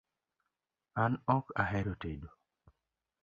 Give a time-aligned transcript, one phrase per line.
[1.03, 2.27] An ok ahero tedo